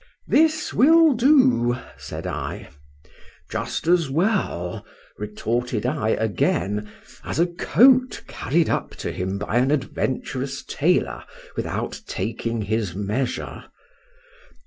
[0.27, 4.83] —This will do, said I.—Just as well,
[5.19, 6.89] retorted I again,
[7.23, 11.23] as a coat carried up to him by an adventurous tailor,
[11.55, 13.65] without taking his measure.